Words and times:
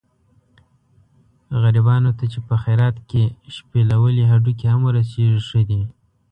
غریبانو 1.61 2.11
ته 2.17 2.25
چې 2.31 2.39
په 2.47 2.55
خیرات 2.63 2.95
کې 3.09 3.23
شپېلولي 3.55 4.23
هډوکي 4.31 4.65
هم 4.73 4.81
ورسېږي 4.85 5.39
ښه 5.47 5.61
دي. 5.69 5.81